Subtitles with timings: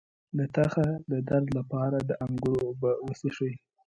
[0.37, 3.53] د تخه د درد لپاره د انګور اوبه وڅښئ